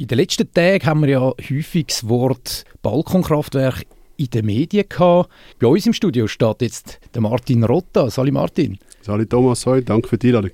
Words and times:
In 0.00 0.06
den 0.06 0.18
letzten 0.18 0.48
Tagen 0.54 0.86
haben 0.86 1.02
wir 1.02 1.08
ja 1.08 1.20
häufig 1.50 1.86
das 1.88 2.08
Wort 2.08 2.64
Balkonkraftwerk 2.82 3.84
in 4.16 4.26
den 4.26 4.46
Medien 4.46 4.84
gehabt. 4.88 5.28
Bei 5.58 5.66
uns 5.66 5.86
im 5.86 5.92
Studio 5.92 6.28
steht 6.28 6.62
jetzt 6.62 7.00
der 7.12 7.20
Martin 7.20 7.64
Rotta. 7.64 8.08
Sali 8.08 8.30
Martin. 8.30 8.78
Sali 9.02 9.26
Thomas, 9.26 9.66
hoi, 9.66 9.82
danke 9.82 10.06
für 10.06 10.16
die 10.16 10.28
Einladung. 10.28 10.52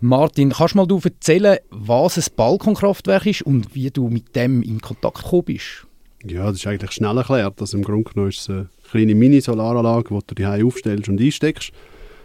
Martin, 0.00 0.50
kannst 0.50 0.74
du 0.74 0.78
mal 0.78 0.88
erzählen, 1.04 1.58
was 1.70 2.18
ein 2.18 2.34
Balkonkraftwerk 2.34 3.26
ist 3.26 3.42
und 3.42 3.76
wie 3.76 3.90
du 3.90 4.08
mit 4.08 4.34
dem 4.34 4.60
in 4.60 4.80
Kontakt 4.80 5.22
gekommen 5.22 5.44
bist? 5.44 5.86
Ja, 6.26 6.46
das 6.46 6.56
ist 6.56 6.66
eigentlich 6.66 6.90
schnell 6.90 7.16
erklärt. 7.16 7.60
Also 7.60 7.76
Im 7.76 7.84
Grunde 7.84 8.10
genommen 8.10 8.30
ist 8.30 8.40
es 8.40 8.50
eine 8.50 8.70
kleine 8.90 9.14
Mini-Solaranlage, 9.14 10.08
die 10.18 10.26
du 10.26 10.34
die 10.34 10.64
aufstellst 10.64 11.08
und 11.08 11.20
einsteckst. 11.20 11.70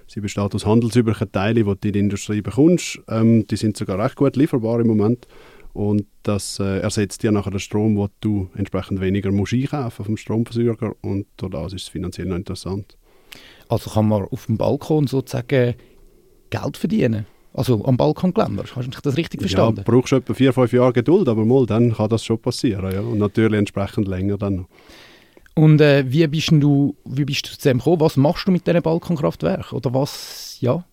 Sie 0.07 0.19
besteht 0.19 0.55
aus 0.55 0.65
handelsüblichen 0.65 1.31
Teilen, 1.31 1.57
die 1.57 1.63
du 1.63 1.87
in 1.87 1.93
der 1.93 2.01
Industrie 2.01 2.41
bekommst. 2.41 2.99
Ähm, 3.07 3.45
die 3.45 3.55
sind 3.55 3.77
sogar 3.77 4.03
recht 4.03 4.15
gut 4.15 4.35
lieferbar 4.35 4.79
im 4.79 4.87
Moment. 4.87 5.27
Und 5.75 6.05
das 6.23 6.57
äh, 6.61 6.79
ersetzt 6.79 7.21
dir 7.21 7.33
nachher 7.33 7.51
den 7.51 7.59
Strom, 7.59 7.97
den 7.97 8.07
du 8.21 8.49
entsprechend 8.55 9.01
weniger 9.01 9.29
musst 9.29 9.51
einkaufen 9.51 10.05
vom 10.05 10.15
Stromversorger. 10.15 10.95
Und 11.01 11.25
durch 11.35 11.51
das 11.51 11.73
ist 11.73 11.81
es 11.83 11.87
finanziell 11.89 12.27
noch 12.27 12.37
interessant. 12.37 12.97
Also 13.67 13.89
kann 13.89 14.07
man 14.07 14.23
auf 14.23 14.45
dem 14.45 14.57
Balkon 14.57 15.05
sozusagen 15.07 15.75
Geld 16.49 16.77
verdienen? 16.77 17.25
Also 17.53 17.83
am 17.83 17.97
Balkongeländer, 17.97 18.63
hast 18.73 18.87
du 18.87 19.01
das 19.03 19.17
richtig 19.17 19.41
verstanden? 19.41 19.79
Ja, 19.79 19.83
du 19.83 19.91
brauchst 19.91 20.13
etwa 20.13 20.33
vier, 20.33 20.53
fünf 20.53 20.71
Jahre 20.71 20.93
Geduld, 20.93 21.27
aber 21.27 21.43
mal, 21.43 21.65
dann 21.65 21.93
kann 21.93 22.09
das 22.09 22.23
schon 22.23 22.39
passieren. 22.39 22.93
Ja. 22.93 23.01
Und 23.01 23.17
natürlich 23.17 23.59
entsprechend 23.59 24.07
länger 24.07 24.37
dann 24.37 24.55
noch. 24.55 24.67
Und 25.55 25.81
äh, 25.81 26.05
wie, 26.07 26.25
bist 26.27 26.51
du, 26.51 26.95
wie 27.03 27.25
bist 27.25 27.49
du 27.49 27.57
zu 27.57 27.67
dem 27.67 27.79
gekommen? 27.79 27.99
Was 27.99 28.15
machst 28.15 28.47
du 28.47 28.51
mit 28.51 28.65
diesen 28.65 28.81
Balkonkraftwerken? 28.81 29.77
Oder 29.77 29.93
was, 29.93 30.57
ja? 30.61 30.85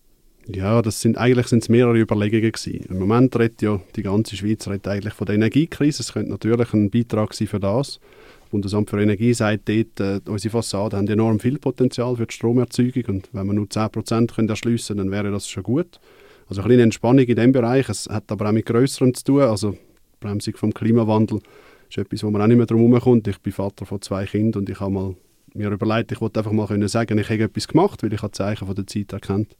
Ja, 0.48 0.82
das 0.82 1.00
sind, 1.00 1.16
eigentlich 1.18 1.46
sind 1.46 1.62
es 1.62 1.68
mehrere 1.68 1.98
Überlegungen 1.98 2.50
gewesen. 2.50 2.84
Im 2.88 2.98
Moment 2.98 3.36
redet 3.38 3.62
ja 3.62 3.80
die 3.94 4.02
ganze 4.02 4.36
Schweiz 4.36 4.66
redet 4.66 4.88
eigentlich 4.88 5.14
von 5.14 5.26
der 5.26 5.36
Energiekrise. 5.36 6.02
Es 6.02 6.12
könnte 6.12 6.30
natürlich 6.30 6.72
ein 6.72 6.90
Beitrag 6.90 7.32
sein 7.32 7.46
für 7.46 7.60
das. 7.60 8.00
Das 8.40 8.50
Bundesamt 8.50 8.90
für 8.90 9.00
Energie 9.00 9.32
sagt 9.34 9.68
dort, 9.68 10.00
äh, 10.00 10.20
unsere 10.28 10.52
Fassaden 10.52 10.98
haben 10.98 11.08
enorm 11.08 11.38
viel 11.38 11.58
Potenzial 11.58 12.16
für 12.16 12.26
die 12.26 12.34
Stromerzeugung 12.34 13.04
und 13.06 13.28
wenn 13.32 13.46
wir 13.46 13.54
nur 13.54 13.66
10% 13.66 14.34
können 14.34 14.48
erschliessen 14.48 14.96
können, 14.96 15.10
dann 15.10 15.24
wäre 15.24 15.32
das 15.32 15.48
schon 15.48 15.62
gut. 15.62 16.00
Also 16.48 16.60
eine 16.60 16.68
kleine 16.68 16.82
Entspannung 16.82 17.24
in 17.24 17.36
diesem 17.36 17.52
Bereich. 17.52 17.88
Es 17.88 18.08
hat 18.08 18.30
aber 18.30 18.48
auch 18.48 18.52
mit 18.52 18.66
Größerem 18.66 19.14
zu 19.14 19.24
tun. 19.24 19.42
Also 19.42 19.70
die 19.70 19.78
Bremsung 20.20 20.56
vom 20.56 20.74
Klimawandel 20.74 21.40
ist 21.88 21.98
etwas, 21.98 22.24
wo 22.24 22.30
man 22.30 22.42
auch 22.42 22.46
nicht 22.46 22.56
mehr 22.56 22.66
drum 22.66 22.80
herumkommt. 22.80 23.28
Ich 23.28 23.38
bin 23.38 23.52
Vater 23.52 23.86
von 23.86 24.02
zwei 24.02 24.26
Kindern 24.26 24.62
und 24.62 24.70
ich 24.70 24.80
habe 24.80 24.90
mal 24.90 25.14
mir 25.54 25.70
überlegt, 25.70 26.12
ich 26.12 26.20
wollte 26.20 26.40
einfach 26.40 26.52
mal 26.52 26.66
können 26.66 26.88
sagen, 26.88 27.18
ich 27.18 27.30
habe 27.30 27.44
etwas 27.44 27.68
gemacht, 27.68 28.02
weil 28.02 28.12
ich 28.12 28.22
habe 28.22 28.32
Zeichen 28.32 28.66
von 28.66 28.74
der 28.74 28.86
Zeit 28.86 29.12
erkannt. 29.12 29.56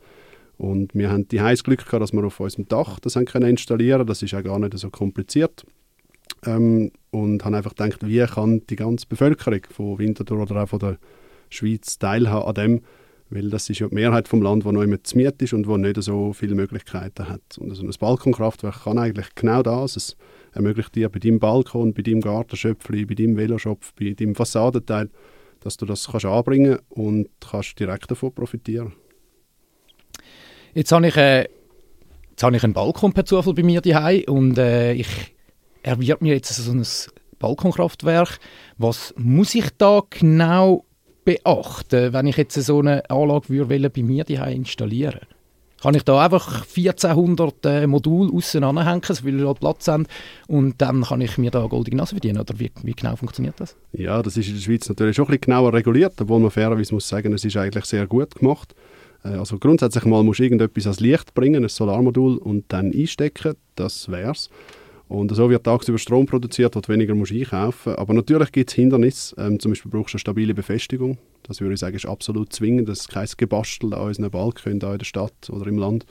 Und 0.59 0.95
wir 0.95 1.11
haben 1.11 1.29
die 1.29 1.41
heiß 1.41 1.65
Glück 1.65 1.85
gehabt, 1.85 2.03
dass 2.03 2.13
wir 2.13 2.25
auf 2.25 2.39
unserem 2.39 2.69
Dach 2.69 3.01
das 3.01 3.17
haben 3.17 3.27
installieren. 3.43 4.07
Das 4.07 4.23
ist 4.23 4.35
auch 4.35 4.43
gar 4.43 4.59
nicht 4.59 4.79
so 4.79 4.91
kompliziert. 4.91 5.65
Ähm, 6.45 6.93
und 7.11 7.45
habe 7.45 7.57
einfach 7.57 7.75
gedacht, 7.75 8.07
wie 8.07 8.25
kann 8.27 8.67
die 8.69 8.77
ganze 8.77 9.07
Bevölkerung 9.07 9.61
von 9.71 9.99
Winterthur 9.99 10.41
oder 10.41 10.63
auch 10.63 10.69
von 10.69 10.79
der 10.79 10.99
Schweiz 11.51 11.99
teilhaben 11.99 12.49
an 12.49 12.55
dem, 12.55 12.81
weil 13.31 13.51
das 13.51 13.69
ist 13.71 13.79
ja 13.79 13.89
die 13.89 13.95
Mehrheit 13.95 14.29
vom 14.29 14.43
Land, 14.43 14.65
wo 14.65 14.73
noch 14.73 14.83
immer 14.83 15.03
zu 15.03 15.17
Miet 15.17 15.41
ist 15.43 15.53
und 15.53 15.67
wo 15.67 15.77
nicht 15.77 16.03
so 16.03 16.33
viele 16.33 16.55
Möglichkeiten 16.55 17.29
hat. 17.29 17.59
Und 17.59 17.71
also 17.71 17.83
ein 17.83 17.91
Balkonkraftwerk 17.99 18.85
kann 18.85 18.99
eigentlich 18.99 19.35
genau 19.35 19.63
das. 19.63 19.97
Es 19.97 20.17
ermöglicht 20.53 20.95
dir 20.95 21.09
bei 21.09 21.19
deinem 21.19 21.39
Balkon, 21.39 21.95
bei 21.95 22.03
deinem 22.03 22.21
Gartenschöpfli, 22.21 23.05
bei 23.07 23.15
deinem 23.15 23.37
Veloschopf, 23.37 23.93
bei 23.95 24.13
deinem 24.13 24.35
Fassadenteil, 24.35 25.11
dass 25.61 25.77
du 25.77 25.87
das 25.87 26.09
kannst 26.11 26.27
anbringen 26.27 26.79
und 26.89 27.29
kannst 27.41 27.79
direkt 27.79 28.11
davon 28.11 28.35
profitieren. 28.35 28.93
Jetzt 30.75 30.91
habe 30.93 31.09
ich, 31.09 31.17
äh, 31.17 31.49
jetzt 32.31 32.43
habe 32.43 32.57
ich 32.57 32.65
einen 32.65 32.73
Balkon 32.73 33.13
per 33.13 33.27
Zufall 33.27 33.55
bei 33.55 33.63
mir 33.63 33.81
daheim 33.81 34.25
und 34.27 34.57
äh, 34.57 34.95
ich 34.95 35.09
erwirb 35.83 36.23
mir 36.23 36.35
jetzt 36.35 36.55
so 36.55 36.73
ein 36.73 36.87
Balkonkraftwerk. 37.39 38.39
Was 38.79 39.13
muss 39.19 39.55
ich 39.55 39.69
da 39.77 40.03
genau 40.09 40.85
beachten, 41.25 42.13
wenn 42.13 42.27
ich 42.27 42.37
jetzt 42.39 42.55
so 42.55 42.81
eine 42.81 43.09
Anlage 43.11 43.51
würde 43.51 43.91
bei 43.91 44.03
mir 44.03 44.25
daheim 44.25 44.57
installieren 44.57 45.21
kann 45.83 45.97
ich 45.97 46.05
da 46.05 46.25
einfach 46.25 46.65
1400 46.77 47.67
äh, 47.67 47.87
Module 47.89 48.33
außen 48.33 48.63
anhängen, 48.63 49.03
viel 49.03 49.39
wir 49.39 49.55
Platz 49.55 49.89
haben, 49.89 50.07
und 50.47 50.81
dann 50.81 51.03
kann 51.03 51.21
ich 51.21 51.39
mir 51.39 51.51
da 51.51 51.59
eine 51.59 51.69
goldige 51.69 51.97
Nase 51.97 52.15
verdienen? 52.15 52.39
Oder 52.39 52.57
wie, 52.61 52.71
wie, 52.85 52.93
genau 52.93 53.17
funktioniert 53.17 53.57
das? 53.59 53.77
Ja, 53.93 54.23
das 54.23 54.37
ist 54.37 54.47
in 54.47 54.55
der 54.55 54.61
Schweiz 54.61 54.89
natürlich 54.89 55.17
schon 55.17 55.25
ein 55.25 55.31
bisschen 55.31 55.41
genauer 55.41 55.73
reguliert, 55.73 56.21
obwohl 56.21 56.39
man 56.39 56.53
fairerweise 56.53 56.95
muss 56.95 57.09
sagen, 57.09 57.33
es 57.33 57.45
ist 57.45 57.57
eigentlich 57.57 57.85
sehr 57.87 58.07
gut 58.07 58.37
gemacht. 58.37 58.77
Äh, 59.25 59.31
also 59.31 59.59
grundsätzlich 59.59 60.05
mal 60.05 60.23
musst 60.23 60.41
du 60.41 60.45
irgendetwas 60.45 60.87
als 60.87 61.01
Licht 61.01 61.35
bringen, 61.35 61.65
ein 61.65 61.69
Solarmodul, 61.69 62.39
und 62.39 62.65
dann 62.69 62.93
einstecken, 62.93 63.55
das 63.77 64.11
wär's. 64.11 64.51
Und 65.09 65.35
so 65.35 65.51
wird 65.51 65.65
tagsüber 65.65 65.99
Strom 65.99 66.25
produziert, 66.25 66.75
du 66.75 66.81
weniger 66.89 67.15
musst 67.15 67.33
einkaufen 67.33 67.91
musst. 67.91 67.99
Aber 67.99 68.15
natürlich 68.15 68.51
gibt 68.51 68.71
es 68.71 68.77
Hindernisse. 68.77 69.35
Ähm, 69.39 69.61
zum 69.61 69.73
Beispiel 69.73 69.91
brauchst 69.91 70.15
du 70.15 70.17
eine 70.17 70.21
stabile 70.21 70.55
Befestigung. 70.55 71.19
Das 71.43 71.61
würde 71.61 71.75
ich 71.75 71.81
sagen, 71.81 71.95
ist 71.95 72.07
absolut 72.07 72.53
zwingend. 72.53 72.89
Das 72.89 73.01
ist 73.01 73.09
kein 73.11 73.29
Gebastel 73.37 73.93
an 73.93 74.07
unseren 74.07 74.31
Balkon 74.31 74.73
in 74.73 74.79
der 74.79 75.05
Stadt 75.05 75.51
oder 75.51 75.67
im 75.67 75.77
Land 75.77 76.07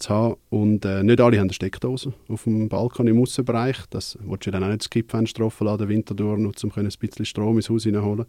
zu 0.00 0.10
haben. 0.10 0.36
Und 0.50 0.84
äh, 0.84 1.04
nicht 1.04 1.20
alle 1.20 1.36
haben 1.36 1.44
eine 1.44 1.52
Steckdose 1.52 2.14
auf 2.28 2.42
dem 2.42 2.68
Balkon 2.68 3.06
im 3.06 3.22
Aussenbereich. 3.22 3.76
Das 3.90 4.18
willst 4.22 4.46
du 4.46 4.50
dann 4.50 4.64
auch 4.64 4.68
nicht 4.68 4.80
das 4.80 4.90
Kippfenster 4.90 5.44
offen 5.44 5.66
lassen, 5.66 5.78
den 5.78 5.88
Winter 5.88 6.14
durch, 6.14 6.38
nur 6.38 6.52
um 6.60 6.72
ein 6.74 6.88
bisschen 6.98 7.24
Strom 7.24 7.56
ins 7.56 7.70
Haus 7.70 7.84
hineinholen. 7.84 8.26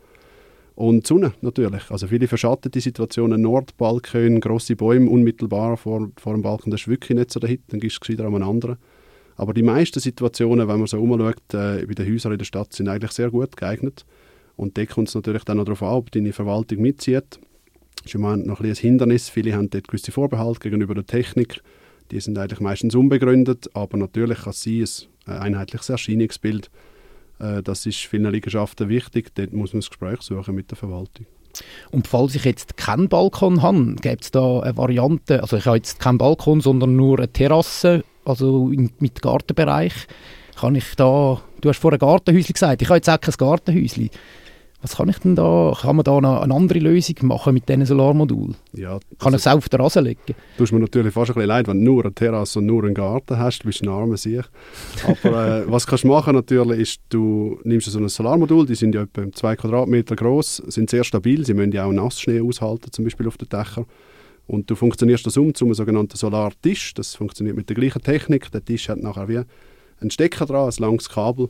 Und 0.75 1.03
die 1.03 1.07
Sonne 1.07 1.33
natürlich. 1.41 1.91
Also 1.91 2.07
viele 2.07 2.27
verschattete 2.27 2.81
Situationen, 2.81 3.41
Nordbalkon, 3.41 4.39
grosse 4.39 4.75
Bäume 4.75 5.09
unmittelbar 5.09 5.77
vor, 5.77 6.09
vor 6.17 6.33
dem 6.33 6.41
Balkon, 6.41 6.71
das 6.71 6.81
ist 6.81 6.87
wirklich 6.87 7.17
nicht 7.17 7.31
so 7.31 7.39
der 7.39 7.49
Hit. 7.49 7.61
Dann 7.67 7.79
gibst 7.79 7.99
du 8.03 8.11
wieder 8.11 8.25
an 8.25 8.33
einen 8.33 8.43
anderen. 8.43 8.77
Aber 9.35 9.53
die 9.53 9.63
meisten 9.63 9.99
Situationen, 9.99 10.67
wenn 10.67 10.77
man 10.77 10.87
so 10.87 10.99
umschaut, 10.99 11.35
äh, 11.53 11.85
bei 11.85 11.93
den 11.93 12.11
Häusern 12.11 12.31
in 12.31 12.37
der 12.37 12.45
Stadt, 12.45 12.73
sind 12.73 12.87
eigentlich 12.87 13.11
sehr 13.11 13.29
gut 13.29 13.55
geeignet. 13.55 14.05
Und 14.55 14.77
da 14.77 14.85
kommt 14.85 15.09
es 15.09 15.15
natürlich 15.15 15.43
dann 15.43 15.57
noch 15.57 15.65
darauf 15.65 15.83
an, 15.83 15.93
ob 15.93 16.11
deine 16.11 16.33
Verwaltung 16.33 16.81
mitzieht. 16.81 17.39
Das 17.97 18.05
ist 18.05 18.15
im 18.15 18.21
noch 18.21 18.59
ein, 18.59 18.65
ein 18.65 18.75
Hindernis. 18.75 19.29
Viele 19.29 19.53
haben 19.53 19.69
dort 19.69 19.87
gewisse 19.87 20.11
Vorbehalte 20.11 20.59
gegenüber 20.59 20.93
der 20.93 21.05
Technik. 21.05 21.61
Die 22.11 22.19
sind 22.19 22.37
eigentlich 22.37 22.59
meistens 22.59 22.95
unbegründet, 22.95 23.69
aber 23.73 23.97
natürlich 23.97 24.39
kann 24.39 24.51
es 24.51 24.63
sein, 24.63 25.07
ein 25.25 25.41
einheitliches 25.41 25.89
Erscheinungsbild. 25.89 26.69
Äh, 27.43 27.63
das 27.63 27.85
ist 27.85 27.99
vielen 27.99 28.31
Liegenschaften 28.31 28.89
wichtig. 28.89 29.35
Dort 29.35 29.53
muss 29.53 29.73
man 29.73 29.81
das 29.81 29.89
Gespräch 29.89 30.21
suchen 30.21 30.55
mit 30.55 30.71
der 30.71 30.77
Verwaltung. 30.77 31.25
Und 31.91 32.07
falls 32.07 32.33
ich 32.33 32.45
jetzt 32.45 32.77
keinen 32.77 33.09
Balkon 33.09 33.61
habe, 33.61 33.95
gibt 34.01 34.23
es 34.23 34.31
da 34.31 34.61
eine 34.61 34.75
Variante? 34.75 35.41
Also 35.41 35.57
ich 35.57 35.65
habe 35.65 35.77
jetzt 35.77 35.99
keinen 35.99 36.17
Balkon, 36.17 36.61
sondern 36.61 36.95
nur 36.95 37.19
eine 37.19 37.31
Terrasse 37.31 38.03
also 38.25 38.71
mit 38.99 39.21
Gartenbereich, 39.21 39.93
kann 40.55 40.75
ich 40.75 40.95
da, 40.95 41.41
du 41.61 41.69
hast 41.69 41.79
vorher 41.79 41.99
Gartenhäuschen 41.99 42.53
gesagt, 42.53 42.81
ich 42.81 42.87
habe 42.87 42.97
jetzt 42.97 43.09
auch 43.09 43.19
kein 43.19 43.33
Gartenhäuschen. 43.37 44.09
Was 44.83 44.97
kann 44.97 45.07
ich 45.07 45.17
denn 45.19 45.33
da, 45.33 45.71
kann 45.79 45.95
man 45.95 46.03
da 46.03 46.19
noch 46.19 46.41
eine 46.41 46.53
andere 46.53 46.79
Lösung 46.79 47.15
machen 47.21 47.53
mit 47.53 47.69
diesen 47.69 47.85
Solarmodulen? 47.85 48.55
Ja, 48.73 48.99
kann 49.17 49.33
ich 49.33 49.39
es 49.39 49.47
auch 49.47 49.55
auf 49.55 49.69
der 49.69 49.79
Rasse 49.79 50.01
legen? 50.01 50.35
Du 50.57 50.65
mir 50.71 50.81
natürlich 50.81 51.13
fast 51.13 51.31
ein 51.31 51.35
bisschen 51.35 51.47
leid, 51.47 51.69
wenn 51.69 51.77
du 51.77 51.85
nur 51.85 52.03
eine 52.03 52.13
Terrasse 52.13 52.59
und 52.59 52.65
nur 52.65 52.83
einen 52.83 52.93
Garten 52.93 53.37
hast, 53.37 53.59
du 53.59 53.67
bist 53.67 53.81
ein 53.81 53.87
armer 53.87 54.17
Sieg. 54.17 54.43
Aber 55.07 55.61
äh, 55.61 55.63
was 55.71 55.87
kannst 55.87 56.03
du 56.03 56.09
machen 56.09 56.35
natürlich, 56.35 56.79
ist, 56.81 57.01
du 57.07 57.61
nimmst 57.63 57.89
so 57.89 57.97
ein 57.97 58.09
Solarmodul, 58.09 58.65
die 58.65 58.75
sind 58.75 58.93
ja 58.93 59.03
etwa 59.03 59.31
2 59.31 59.55
Quadratmeter 59.55 60.17
groß, 60.17 60.57
sind 60.67 60.89
sehr 60.89 61.05
stabil, 61.05 61.45
sie 61.45 61.53
müssen 61.53 61.71
ja 61.71 61.85
auch 61.85 61.93
Nassschnee 61.93 62.41
aushalten, 62.41 62.91
zum 62.91 63.05
Beispiel 63.05 63.29
auf 63.29 63.37
den 63.37 63.47
Dächern. 63.47 63.85
Und 64.47 64.69
du 64.69 64.75
funktionierst 64.75 65.25
das 65.25 65.37
um 65.37 65.55
zu 65.55 65.63
einem 65.63 65.75
sogenannten 65.75 66.17
Solartisch. 66.17 66.93
Das 66.93 67.15
funktioniert 67.15 67.55
mit 67.55 67.69
der 67.69 67.77
gleichen 67.77 68.01
Technik. 68.01 68.51
Der 68.51 68.65
Tisch 68.65 68.89
hat 68.89 69.01
nachher 69.01 69.29
wie 69.29 69.39
einen 70.01 70.11
Stecker 70.11 70.45
dran, 70.45 70.69
ein 70.69 70.75
langes 70.79 71.07
Kabel. 71.07 71.47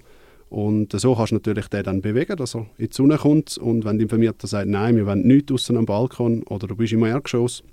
Und 0.53 0.91
so 0.91 1.15
kannst 1.15 1.31
du 1.31 1.37
natürlich 1.37 1.67
den 1.67 1.81
dann 1.81 2.01
bewegen, 2.01 2.37
dass 2.37 2.53
er 2.53 2.67
in 2.77 2.87
die 2.89 2.93
Sonne 2.93 3.17
kommt. 3.17 3.57
Und 3.57 3.85
wenn 3.85 3.97
dein 3.97 4.07
Vermieter 4.07 4.45
sagt, 4.45 4.69
nein, 4.69 4.95
wir 4.95 5.07
wollen 5.07 5.25
nichts 5.25 5.51
außen 5.51 5.75
am 5.75 5.87
Balkon 5.87 6.43
oder 6.43 6.67
du 6.67 6.75
bist 6.75 6.93
im 6.93 7.03
Erdgeschoss, 7.03 7.63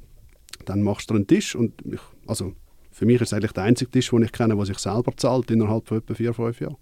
dann 0.65 0.81
machst 0.81 1.11
du 1.11 1.15
einen 1.15 1.27
Tisch. 1.27 1.55
Und 1.55 1.75
ich, 1.85 2.01
also 2.27 2.55
für 2.91 3.05
mich 3.05 3.17
ist 3.17 3.29
es 3.29 3.33
eigentlich 3.35 3.53
der 3.53 3.65
einzige 3.65 3.91
Tisch, 3.91 4.09
den 4.09 4.23
ich 4.23 4.33
kenne, 4.33 4.57
der 4.57 4.65
sich 4.65 4.79
selber 4.79 5.13
zahlt 5.15 5.51
innerhalb 5.51 5.89
von 5.89 5.99
etwa 5.99 6.15
vier, 6.15 6.33
fünf 6.33 6.59
Jahren. 6.59 6.79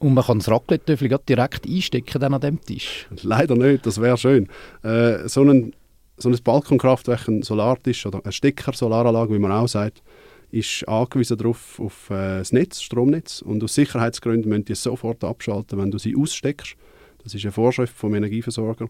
Und 0.00 0.14
man 0.14 0.24
kann 0.24 0.40
das 0.40 0.48
Raclette-Töffel 0.48 1.16
direkt 1.28 1.64
einstecken 1.64 2.20
dann 2.20 2.34
an 2.34 2.40
dem 2.40 2.60
Tisch? 2.60 3.06
Leider 3.22 3.54
nicht, 3.54 3.86
das 3.86 4.00
wäre 4.00 4.16
schön. 4.16 4.48
Äh, 4.82 5.28
so 5.28 5.42
einen 5.42 5.74
so 6.16 6.28
ein 6.28 6.36
Balkonkraftwerk, 6.42 7.28
ein 7.28 7.42
Solartisch 7.42 8.04
oder 8.04 8.20
eine 8.24 8.32
Stecker-Solaranlage, 8.32 9.32
wie 9.32 9.38
man 9.38 9.52
auch 9.52 9.68
sagt, 9.68 10.02
ist 10.50 10.86
angewiesen 10.88 11.38
darauf 11.38 11.78
auf 11.80 12.10
äh, 12.10 12.38
das 12.38 12.52
Netz, 12.52 12.82
Stromnetz. 12.82 13.42
Und 13.42 13.62
aus 13.62 13.74
Sicherheitsgründen 13.74 14.48
müssen 14.48 14.64
die 14.64 14.74
sofort 14.74 15.22
abschalten, 15.24 15.78
wenn 15.78 15.90
du 15.90 15.98
sie 15.98 16.16
aussteckst. 16.16 16.76
Das 17.22 17.34
ist 17.34 17.44
eine 17.44 17.52
Vorschrift 17.52 17.96
vom 17.96 18.14
Energieversorger. 18.14 18.88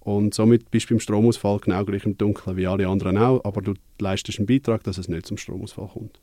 Und 0.00 0.34
somit 0.34 0.70
bist 0.70 0.90
du 0.90 0.94
beim 0.94 1.00
Stromausfall 1.00 1.60
genau 1.60 1.84
gleich 1.84 2.04
im 2.04 2.18
Dunkeln 2.18 2.56
wie 2.56 2.66
alle 2.66 2.88
anderen 2.88 3.16
auch, 3.16 3.44
aber 3.44 3.62
du 3.62 3.74
leistest 4.00 4.38
einen 4.38 4.46
Beitrag, 4.46 4.82
dass 4.82 4.98
es 4.98 5.08
nicht 5.08 5.26
zum 5.26 5.36
Stromausfall 5.36 5.88
kommt. 5.92 6.18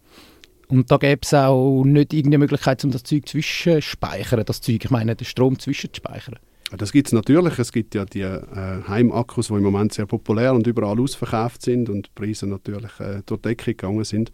Und 0.67 0.91
da 0.91 0.97
gäbe 0.97 1.21
es 1.23 1.33
auch 1.33 1.83
nicht 1.83 2.13
irgendeine 2.13 2.39
Möglichkeit, 2.39 2.83
um 2.83 2.91
das 2.91 3.03
Zeug 3.03 3.27
zwischenspeichern, 3.27 4.43
das 4.45 4.61
Zeug, 4.61 4.83
ich 4.83 4.91
meine, 4.91 5.15
den 5.15 5.25
Strom 5.25 5.57
zwischenzuspeichern? 5.57 6.35
Das 6.77 6.91
gibt 6.91 7.07
es 7.07 7.13
natürlich. 7.13 7.57
Es 7.57 7.71
gibt 7.71 7.95
ja 7.95 8.05
die 8.05 8.21
äh, 8.21 8.41
Heimakkus, 8.87 9.47
die 9.47 9.53
im 9.53 9.63
Moment 9.63 9.93
sehr 9.93 10.05
populär 10.05 10.53
und 10.53 10.67
überall 10.67 10.99
ausverkauft 10.99 11.63
sind 11.63 11.89
und 11.89 12.07
die 12.07 12.11
Preise 12.13 12.45
natürlich 12.45 12.91
äh, 12.99 13.21
durch 13.25 13.41
die 13.41 13.49
Decke 13.49 13.73
gegangen 13.73 14.03
sind. 14.03 14.31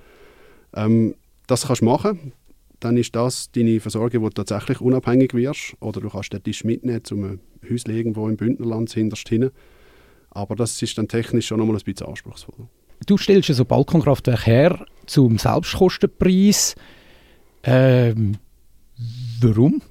Ähm, 0.76 1.16
das 1.48 1.68
kannst 1.68 1.82
du 1.82 1.86
machen. 1.86 2.34
dann 2.80 2.98
ist 2.98 3.16
das 3.16 3.52
deine 3.52 3.80
Versorgung, 3.80 4.22
wo 4.22 4.30
du 4.30 4.34
tatsächlich 4.44 4.82
unabhängig 4.82 5.34
wirst. 5.34 5.76
Oder 5.80 6.02
du 6.02 6.10
kannst 6.10 6.34
den 6.34 6.44
Tisch 6.44 6.64
mitnehmen 6.64 7.04
zu 7.04 7.16
einem 7.16 7.40
Häuschen 7.68 7.96
irgendwo 7.96 8.28
im 8.28 8.38
Bündnerland 8.38 8.92
hinterst 8.92 9.28
hin. 9.30 9.50
Aber 10.30 10.56
das 10.56 10.82
ist 10.82 10.98
dann 10.98 11.08
technisch 11.08 11.48
schon 11.48 11.60
nochmal 11.60 11.78
ein 11.78 11.84
bisschen 11.84 12.08
anspruchsvoller. 12.08 12.68
Du 13.08 13.18
stellst 13.18 13.54
so 13.54 13.66
Balkonkraftwerk 13.66 14.46
her 14.46 14.86
zum 15.06 15.38
Selbstkostenpreis. 15.38 16.76
Ähm, 17.64 18.38
warum? 19.42 19.82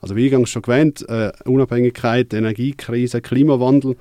Also 0.00 0.16
wie 0.16 0.26
eingangs 0.26 0.50
schon 0.50 0.64
erwähnt, 0.64 1.08
äh, 1.08 1.32
Unabhängigkeit, 1.44 2.34
Energiekrise, 2.34 3.20
Klimawandel. 3.20 3.96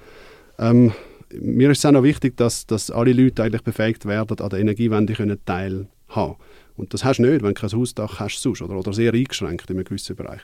Ähm, 0.60 0.94
mir 1.40 1.72
ist 1.72 1.80
es 1.80 1.86
auch 1.86 1.92
noch 1.92 2.04
wichtig, 2.04 2.38
dass, 2.38 2.66
dass 2.66 2.92
alle 2.92 3.14
Leute 3.14 3.44
eigentlich 3.44 3.64
befähigt 3.64 4.06
werden, 4.06 4.40
an 4.40 4.50
der 4.50 4.60
Energiewende 4.60 5.14
können 5.14 5.38
teilhaben 5.46 6.36
Und 6.76 6.94
das 6.94 7.04
hast 7.04 7.18
du 7.18 7.24
nicht, 7.24 7.44
wenn 7.44 7.54
du 7.54 7.62
kein 7.62 7.72
Hausdach 7.72 8.20
hast, 8.20 8.42
sonst, 8.42 8.62
oder, 8.62 8.78
oder 8.78 8.94
sehr 8.94 9.14
eingeschränkt 9.14 9.70
in 9.70 9.78
einem 9.78 9.86
gewissen 9.86 10.16
Bereich. 10.16 10.42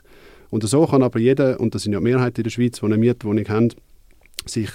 Und 0.49 0.67
so 0.67 0.85
kann 0.85 1.03
aber 1.03 1.19
jeder, 1.19 1.59
und 1.59 1.75
das 1.75 1.83
sind 1.83 1.93
ja 1.93 1.99
die 1.99 2.05
Mehrheit 2.05 2.37
in 2.37 2.43
der 2.43 2.51
Schweiz, 2.51 2.79
die 2.79 2.85
eine 2.85 2.97
Mietwohnung 2.97 3.47
haben, 3.47 3.69
sich 4.45 4.69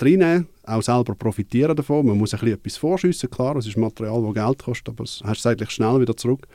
reinnehmen, 0.00 0.46
auch 0.64 0.82
selber 0.82 1.14
profitieren 1.14 1.74
davon. 1.74 2.06
Man 2.06 2.18
muss 2.18 2.34
ein 2.34 2.40
bisschen 2.40 2.56
etwas 2.56 2.76
vorschiessen, 2.76 3.30
klar, 3.30 3.56
es 3.56 3.66
ist 3.66 3.76
Material, 3.76 4.22
das 4.22 4.34
Geld 4.34 4.58
kostet, 4.62 4.88
aber 4.90 5.04
es 5.04 5.20
hast 5.24 5.44
du 5.44 5.48
eigentlich 5.48 5.70
schnell 5.70 6.00
wieder 6.00 6.16
zurück. 6.16 6.46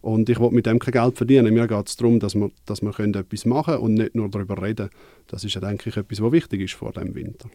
Und 0.00 0.28
ich 0.28 0.38
will 0.38 0.50
mit 0.50 0.66
dem 0.66 0.78
kein 0.78 0.92
Geld 0.92 1.16
verdienen. 1.16 1.52
Mir 1.52 1.66
geht 1.66 1.88
es 1.88 1.96
darum, 1.96 2.20
dass 2.20 2.36
wir, 2.36 2.50
dass 2.66 2.82
wir 2.82 2.92
können 2.92 3.14
etwas 3.14 3.44
machen 3.44 3.74
können 3.74 3.82
und 3.82 3.94
nicht 3.94 4.14
nur 4.14 4.28
darüber 4.28 4.62
reden. 4.62 4.90
Das 5.26 5.42
ist 5.42 5.54
ja, 5.54 5.60
denke 5.60 5.88
ich, 5.88 5.96
etwas, 5.96 6.22
was 6.22 6.32
wichtig 6.32 6.60
ist 6.60 6.74
vor 6.74 6.92
dem 6.92 7.14
Winter. 7.16 7.50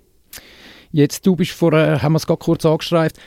Jetzt, 0.92 1.26
du 1.26 1.36
bist 1.36 1.52
vorher, 1.52 2.02
haben 2.02 2.14
wir 2.14 2.18
es 2.18 2.28
gerade 2.28 2.40
kurz 2.40 2.66
angestreift, 2.66 3.18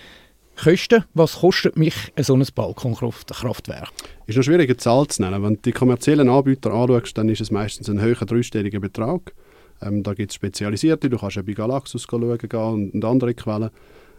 Kosten, 0.57 1.05
was 1.13 1.41
kostet 1.41 1.77
mich 1.77 1.95
so 2.19 2.35
ein 2.35 2.45
Balkonkraftwerk? 2.55 3.91
Ist 4.27 4.37
noch 4.37 4.43
schwierig, 4.43 4.71
eine 4.71 4.77
Zahl 4.79 5.07
zu 5.07 5.23
nennen. 5.23 5.43
Wenn 5.43 5.55
du 5.57 5.61
die 5.61 5.73
kommerziellen 5.73 6.31
Anbieter 6.31 6.73
anschaust, 6.73 7.19
dann 7.19 7.29
ist 7.29 7.43
es 7.43 7.51
meistens 7.51 7.91
ein 7.91 8.01
höherer 8.01 8.25
dreistelliger 8.25 8.81
Betrag. 8.81 9.35
Ähm, 9.83 10.03
da 10.03 10.15
gibt 10.15 10.31
es 10.31 10.37
Spezialisierte, 10.37 11.11
du 11.11 11.19
kannst 11.19 11.37
ja 11.37 11.43
bei 11.43 11.53
Galaxus 11.53 12.07
schauen 12.11 12.39
gehen 12.39 12.61
und, 12.61 12.95
und 12.95 13.05
andere 13.05 13.35
Quellen. 13.35 13.71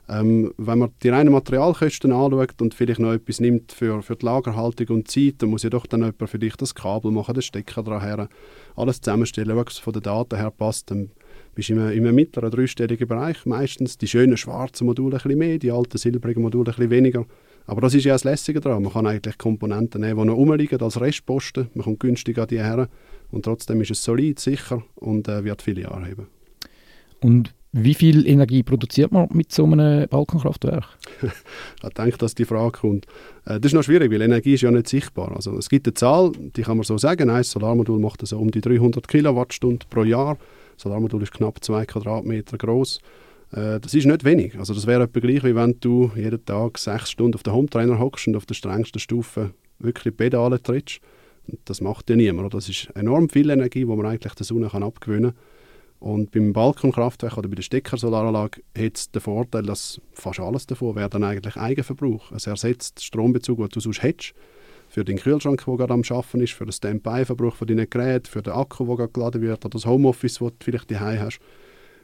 Ähm, 0.10 0.54
wenn 0.58 0.80
man 0.80 0.92
die 1.04 1.10
reinen 1.10 1.34
Materialkosten 1.34 2.14
anschaut 2.14 2.62
und 2.62 2.74
vielleicht 2.74 3.00
noch 3.00 3.14
etwas 3.14 3.40
nimmt 3.40 3.72
für, 3.72 4.02
für 4.02 4.16
die 4.16 4.26
Lagerhaltung 4.26 4.88
und 4.96 5.12
Zeit, 5.12 5.36
dann 5.40 5.50
muss 5.50 5.64
ja 5.64 5.70
doch 5.70 5.86
dann 5.86 6.02
jemand 6.02 6.30
für 6.30 6.40
dich 6.40 6.56
das 6.56 6.76
Kabel 6.76 7.12
machen, 7.12 7.34
den 7.34 7.42
Stecker 7.42 7.84
daran 7.84 8.30
alles 8.76 9.02
zusammenstellen, 9.02 9.58
was 9.58 9.80
von 9.80 9.94
den 9.94 10.04
Daten 10.04 10.38
her 10.38 10.52
passt, 10.52 10.92
dann 10.92 11.10
bist 11.58 11.70
du 11.70 11.74
in 11.74 11.80
einem, 11.80 11.92
in 11.92 12.06
einem 12.06 12.16
mittleren 12.16 12.52
dreistelligen 12.52 13.08
Bereich 13.08 13.44
meistens. 13.48 13.98
Die 13.98 14.08
schönen 14.08 14.38
schwarzen 14.38 14.86
Module 14.86 15.16
ein 15.16 15.24
bisschen 15.24 15.40
mehr, 15.40 15.58
die 15.58 15.72
alten 15.72 15.98
silbrigen 15.98 16.44
Module 16.44 16.70
ein 16.70 16.76
bisschen 16.76 16.92
weniger. 16.92 17.26
Aber 17.66 17.82
das 17.82 17.96
ist 17.96 18.04
ja 18.04 18.14
das 18.14 18.24
Lässige 18.24 18.62
daran. 18.62 18.84
Man 18.84 18.94
kann 18.94 19.08
eigentlich 19.08 19.40
Komponenten 19.40 20.02
nehmen, 20.02 20.20
die 20.20 20.26
noch 20.28 20.36
rumliegen 20.36 20.80
als 20.80 21.02
Restposten. 21.02 21.70
Man 21.74 21.84
kommt 21.84 22.00
günstig 22.00 22.38
an 22.38 22.48
die 22.48 22.60
her 22.60 22.88
und 23.32 23.44
trotzdem 23.44 23.82
ist 23.82 23.90
es 23.90 24.04
solid, 24.04 24.40
sicher 24.40 24.84
und 24.94 25.28
äh, 25.28 25.44
wird 25.44 25.64
viele 25.64 25.82
Jahre 25.82 26.06
haben. 26.06 26.28
Und 27.22 27.56
wie 27.72 27.96
viel 27.96 28.28
Energie 28.28 28.62
produziert 28.62 29.12
man 29.12 29.28
mit 29.34 29.52
so 29.52 29.66
einem 29.66 30.08
Balkonkraftwerk? 30.08 30.86
ich 31.84 31.90
denke, 31.90 32.18
dass 32.20 32.36
die 32.36 32.46
Frage 32.46 32.78
kommt. 32.80 33.08
Äh, 33.46 33.60
das 33.60 33.72
ist 33.72 33.74
noch 33.74 33.84
schwierig, 33.84 34.12
weil 34.12 34.22
Energie 34.22 34.54
ist 34.54 34.62
ja 34.62 34.70
nicht 34.70 34.90
sichtbar. 34.90 35.36
Also 35.36 35.58
es 35.58 35.70
gibt 35.70 35.88
eine 35.88 35.96
Zahl, 35.96 36.34
die 36.36 36.62
kann 36.62 36.78
man 36.78 36.84
so 36.84 37.00
sagen. 37.00 37.32
Ein 37.32 37.44
Solarmodul 37.44 38.00
macht 38.00 38.26
so 38.28 38.38
um 38.38 38.52
die 38.52 38.62
300 38.62 39.08
Kilowattstunden 39.08 39.90
pro 39.90 40.04
Jahr. 40.04 40.38
Solarmodul 40.78 41.24
ist 41.24 41.34
knapp 41.34 41.64
2 41.64 41.86
Quadratmeter 41.86 42.58
groß. 42.58 43.00
Äh, 43.52 43.80
das 43.80 43.94
ist 43.94 44.06
nicht 44.06 44.24
wenig. 44.24 44.58
Also 44.58 44.74
das 44.74 44.88
wäre 44.88 45.04
etwa 45.04 45.20
gleich, 45.20 45.44
wie 45.44 45.56
wenn 45.56 45.80
du 45.80 46.12
jeden 46.16 46.44
Tag 46.46 46.78
sechs 46.78 47.12
Stunden 47.12 47.36
auf 47.36 47.44
dem 47.44 47.54
Hometrainer 47.54 48.00
hockst 48.00 48.28
und 48.28 48.36
auf 48.36 48.46
der 48.46 48.56
strengsten 48.56 49.00
Stufe 49.00 49.54
wirklich 49.80 50.16
Pedale 50.16 50.62
trittst. 50.62 51.02
Das 51.66 51.82
macht 51.82 52.10
ja 52.10 52.16
niemand. 52.16 52.54
Das 52.54 52.70
ist 52.70 52.90
enorm 52.96 53.30
viel 53.30 53.50
Energie, 53.50 53.80
die 53.80 53.86
man 53.86 54.06
eigentlich 54.06 54.34
der 54.34 54.46
Sonne 54.46 54.70
kann 54.70 54.84
abgewöhnen 54.84 55.32
kann. 55.32 55.40
Und 56.00 56.32
beim 56.32 56.54
Balkonkraftwerk 56.54 57.38
oder 57.38 57.50
bei 57.50 57.56
der 57.56 57.64
Steckersolaranlage 57.64 58.62
hat 58.78 58.98
es 58.98 59.10
den 59.10 59.22
Vorteil, 59.22 59.64
dass 59.64 60.00
fast 60.14 60.40
alles 60.40 60.68
davon 60.68 60.96
wäre 60.96 61.10
dann 61.10 61.24
eigentlich 61.24 61.58
Eigenverbrauch. 61.58 62.32
Es 62.32 62.46
ersetzt 62.46 63.04
Strombezug, 63.04 63.58
den 63.58 63.70
du 63.70 63.80
sonst 63.80 64.04
hättest, 64.04 64.34
für 64.98 65.06
den 65.06 65.18
Kühlschrank, 65.18 65.64
der 65.64 65.78
gerade 65.78 65.94
am 65.94 66.02
Arbeiten 66.10 66.42
ist, 66.42 66.54
für 66.54 66.66
den 66.66 66.72
Standby-Verbrauch 66.72 67.56
von 67.56 67.68
deinen 67.68 67.88
Geräten, 67.88 68.26
für 68.26 68.42
den 68.42 68.54
Akku, 68.54 68.84
der 68.88 68.96
gerade 68.96 69.12
geladen 69.12 69.42
wird, 69.44 69.64
oder 69.64 69.70
das 69.70 69.86
Homeoffice, 69.86 70.40
das 70.40 70.50
du 70.50 70.56
vielleicht 70.60 70.90
daheim 70.90 71.20
hast. 71.20 71.38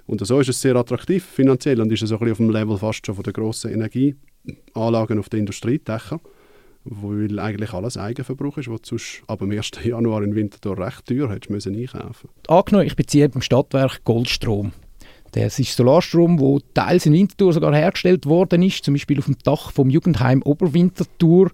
Und 0.06 0.24
so 0.24 0.40
ist 0.40 0.50
es 0.50 0.62
sehr 0.62 0.75
attraktiv 0.75 1.25
finanziell 1.25 1.81
und 1.81 1.92
ist 1.92 2.04
es 2.04 2.10
so 2.10 2.19
ein 2.19 2.30
auf 2.30 2.38
dem 2.38 2.51
Level 2.51 2.78
fast 2.78 3.04
schon 3.04 3.16
von 3.16 3.24
der 3.24 3.34
grossen 3.34 3.72
Energieanlagen 3.72 5.18
auf 5.18 5.30
den 5.30 5.40
Industriedächern 5.40 6.19
weil 6.86 7.40
eigentlich 7.40 7.72
alles 7.72 7.98
Eigenverbrauch 7.98 8.57
ist, 8.57 8.69
was 8.69 8.81
du 8.81 8.98
ab 9.25 9.40
dem 9.40 9.50
1. 9.50 9.72
Januar 9.84 10.22
in 10.22 10.36
Winterthur 10.36 10.78
recht 10.78 11.07
teuer 11.07 11.30
hättest 11.31 11.50
müssen 11.50 11.75
einkaufen 11.75 12.30
Angenommen, 12.48 12.86
ich 12.86 12.98
beziehe 12.98 13.28
beim 13.30 13.42
Stadtwerk 13.42 14.04
Goldstrom. 14.04 14.74
Das 15.31 15.57
ist 15.57 15.75
Solarstrom, 15.75 16.40
wo 16.40 16.60
teils 16.75 17.06
in 17.07 17.13
Winterthur 17.13 17.54
sogar 17.54 17.74
hergestellt 17.74 18.25
worden 18.28 18.62
ist, 18.62 18.84
zum 18.84 18.94
Beispiel 18.95 19.18
auf 19.18 19.25
dem 19.25 19.38
Dach 19.44 19.72
vom 19.72 19.90
Jugendheim 19.90 20.44
Oberwinterthur. 20.44 21.50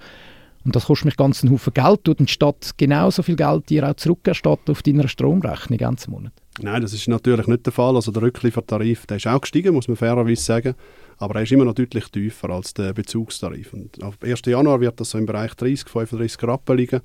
Und 0.65 0.75
das 0.75 0.85
kostet 0.85 1.05
mich 1.05 1.17
ganz 1.17 1.43
einen 1.43 1.53
Haufen 1.53 1.73
Geld. 1.73 2.03
Tut 2.03 2.19
die 2.19 2.27
Stadt 2.27 2.71
genauso 2.77 3.23
viel 3.23 3.35
Geld 3.35 3.69
dir 3.69 3.89
auch 3.89 3.95
zurückerstatten 3.95 4.71
auf 4.71 4.83
deiner 4.83 5.07
Stromrechnung 5.07 5.77
ganzen 5.77 6.11
Monat? 6.11 6.33
Nein, 6.61 6.81
das 6.81 6.93
ist 6.93 7.07
natürlich 7.07 7.47
nicht 7.47 7.65
der 7.65 7.73
Fall. 7.73 7.95
Also 7.95 8.11
der 8.11 8.23
Rückliefertarif 8.23 9.05
der 9.05 9.17
ist 9.17 9.27
auch 9.27 9.39
gestiegen, 9.39 9.73
muss 9.73 9.87
man 9.87 9.95
fairerweise 9.95 10.43
sagen. 10.43 10.75
Aber 11.17 11.35
er 11.35 11.43
ist 11.43 11.51
immer 11.51 11.65
noch 11.65 11.75
deutlich 11.75 12.09
tiefer 12.09 12.49
als 12.49 12.73
der 12.73 12.93
Bezugstarif. 12.93 13.73
Und 13.73 14.01
ab 14.03 14.15
1. 14.21 14.41
Januar 14.45 14.81
wird 14.81 14.99
das 14.99 15.11
so 15.11 15.17
im 15.17 15.25
Bereich 15.25 15.53
30, 15.55 15.87
35 15.87 16.43
Rappen 16.43 16.77
liegen. 16.77 17.01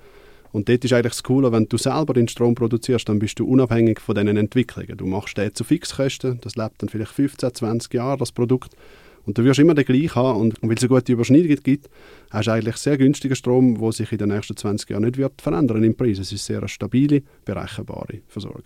Und 0.53 0.69
dort 0.69 0.85
ist 0.85 0.93
eigentlich 0.93 1.15
das 1.15 1.23
Coole, 1.25 1.51
wenn 1.51 1.67
du 1.67 1.77
selber 1.77 2.15
den 2.15 2.29
Strom 2.29 2.55
produzierst, 2.55 3.09
dann 3.09 3.19
bist 3.19 3.41
du 3.41 3.47
unabhängig 3.47 3.99
von 3.99 4.15
diesen 4.15 4.37
Entwicklungen. 4.37 4.97
Du 4.97 5.05
machst 5.05 5.37
den 5.37 5.53
zu 5.53 5.65
Fixkosten, 5.65 6.41
das 6.43 6.55
lebt 6.55 6.81
dann 6.81 6.89
vielleicht 6.89 7.11
15, 7.11 7.55
20 7.55 7.93
Jahre, 7.93 8.19
das 8.19 8.31
Produkt. 8.31 8.77
Und 9.27 9.39
du 9.39 9.45
wirst 9.45 9.59
immer 9.59 9.75
den 9.75 9.85
gleichen 9.85 10.15
haben. 10.15 10.41
Und 10.41 10.63
weil 10.63 10.77
es 10.77 10.83
eine 10.83 10.89
gute 10.89 11.13
Überschneidung 11.13 11.57
gibt, 11.63 11.89
hast 12.31 12.47
du 12.47 12.53
eigentlich 12.53 12.77
sehr 12.77 12.99
günstigen 12.99 13.37
Strom, 13.37 13.81
der 13.81 13.93
sich 13.93 14.13
in 14.13 14.19
den 14.19 14.29
nächsten 14.29 14.57
20 14.57 14.91
Jahren 14.91 15.05
nicht 15.05 15.17
wird 15.17 15.41
verändern 15.41 15.83
im 15.83 15.97
Preis. 15.97 16.19
Es 16.19 16.33
ist 16.33 16.45
sehr 16.45 16.59
eine 16.59 16.69
stabile, 16.69 17.23
berechenbare 17.45 18.21
Versorgung. 18.29 18.65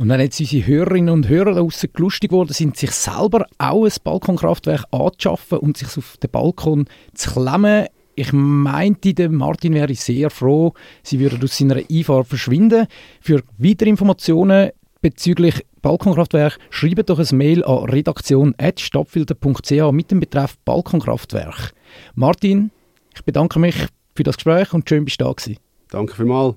Und 0.00 0.08
wenn 0.08 0.20
jetzt 0.20 0.40
unsere 0.40 0.66
Hörerinnen 0.66 1.12
und 1.12 1.28
Hörer 1.28 1.54
draussen 1.54 1.90
lustig 1.98 2.30
geworden 2.30 2.54
sind, 2.54 2.74
sich 2.74 2.90
selber 2.92 3.44
auch 3.58 3.84
ein 3.84 3.92
Balkonkraftwerk 4.02 4.84
anzuschaffen 4.92 5.58
und 5.58 5.76
sich 5.76 5.94
auf 5.98 6.16
den 6.16 6.30
Balkon 6.30 6.86
zu 7.12 7.30
klemmen, 7.30 7.86
ich 8.14 8.32
meinte, 8.32 9.28
Martin 9.28 9.74
wäre 9.74 9.94
sehr 9.94 10.30
froh, 10.30 10.74
sie 11.02 11.20
würde 11.20 11.42
aus 11.42 11.56
seiner 11.56 11.80
Einfahrt 11.90 12.26
verschwinden. 12.26 12.86
Für 13.20 13.42
weitere 13.58 13.88
Informationen 13.88 14.70
bezüglich 15.00 15.64
Balkonkraftwerk 15.82 16.58
schreibt 16.70 17.10
doch 17.10 17.18
ein 17.18 17.36
Mail 17.36 17.62
an 17.64 17.84
redaktion.stadtfilter.ch 17.84 19.92
mit 19.92 20.10
dem 20.10 20.20
Betreff 20.20 20.56
Balkonkraftwerk. 20.64 21.72
Martin, 22.14 22.70
ich 23.14 23.22
bedanke 23.24 23.58
mich 23.58 23.86
für 24.14 24.22
das 24.22 24.36
Gespräch 24.36 24.72
und 24.72 24.88
schön, 24.88 25.06
dass 25.06 25.16
du 25.16 25.24
da 25.24 25.34
Danke 25.90 26.14
vielmals. 26.14 26.54